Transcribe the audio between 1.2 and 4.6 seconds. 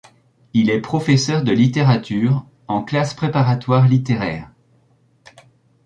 de littérature en classes préparatoires littéraires.